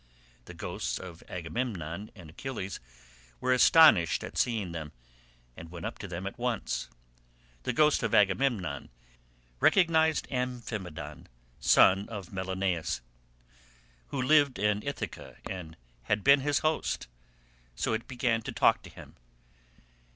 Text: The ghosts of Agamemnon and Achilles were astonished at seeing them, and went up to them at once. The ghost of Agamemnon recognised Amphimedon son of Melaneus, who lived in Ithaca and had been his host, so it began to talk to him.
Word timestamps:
The 0.45 0.55
ghosts 0.55 0.97
of 0.97 1.21
Agamemnon 1.29 2.09
and 2.15 2.29
Achilles 2.31 2.79
were 3.39 3.53
astonished 3.53 4.23
at 4.23 4.35
seeing 4.35 4.71
them, 4.71 4.93
and 5.55 5.69
went 5.69 5.85
up 5.85 5.99
to 5.99 6.07
them 6.07 6.25
at 6.25 6.39
once. 6.39 6.89
The 7.65 7.71
ghost 7.73 8.01
of 8.01 8.15
Agamemnon 8.15 8.89
recognised 9.59 10.27
Amphimedon 10.31 11.27
son 11.59 12.09
of 12.09 12.33
Melaneus, 12.33 13.01
who 14.07 14.19
lived 14.19 14.57
in 14.57 14.81
Ithaca 14.81 15.37
and 15.47 15.77
had 16.05 16.23
been 16.23 16.39
his 16.39 16.59
host, 16.65 17.05
so 17.75 17.93
it 17.93 18.07
began 18.07 18.41
to 18.41 18.51
talk 18.51 18.81
to 18.81 18.89
him. 18.89 19.13